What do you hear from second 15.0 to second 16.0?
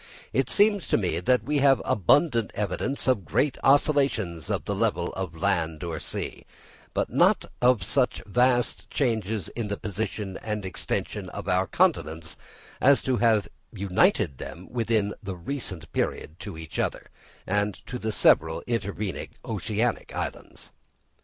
the recent